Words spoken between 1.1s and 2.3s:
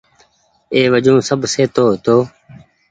سب سهيتو هيتو۔